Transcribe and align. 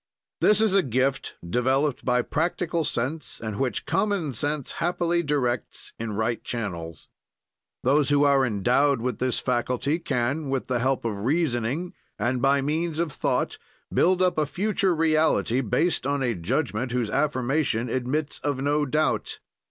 "This 0.39 0.61
is 0.61 0.73
a 0.73 0.81
gift, 0.81 1.35
developed 1.47 2.03
by 2.03 2.23
practical 2.23 2.83
sense 2.83 3.39
and 3.39 3.59
which 3.59 3.85
common 3.85 4.33
sense 4.33 4.71
happily 4.81 5.21
directs 5.21 5.93
in 5.99 6.13
right 6.13 6.43
channels. 6.43 7.07
"Those 7.83 8.09
who 8.09 8.23
are 8.23 8.43
endowed 8.43 8.99
with 8.99 9.19
this 9.19 9.37
faculty 9.37 9.99
can, 9.99 10.49
with 10.49 10.65
the 10.65 10.79
help 10.79 11.05
of 11.05 11.23
reasoning, 11.25 11.93
and 12.17 12.41
by 12.41 12.61
means 12.61 12.97
of 12.97 13.11
thought, 13.11 13.59
build 13.93 14.23
up 14.23 14.39
a 14.39 14.47
future 14.47 14.95
reality 14.95 15.61
based 15.61 16.07
on 16.07 16.23
a 16.23 16.33
judgment 16.33 16.91
whose 16.91 17.11
affirmation 17.11 17.87
admits 17.87 18.39
of 18.39 18.59
no 18.59 18.87
doubt. 18.87 19.37